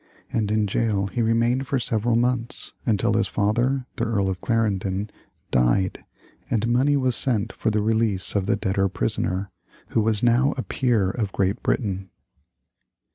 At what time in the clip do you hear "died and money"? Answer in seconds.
5.51-6.97